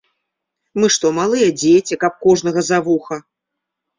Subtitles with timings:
[0.79, 3.15] Мы што, малыя дзеці, каб кожнага за вуха?